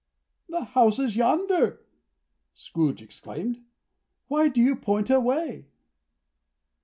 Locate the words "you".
4.59-4.75